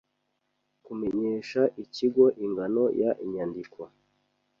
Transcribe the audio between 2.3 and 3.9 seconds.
ingano y inyandiko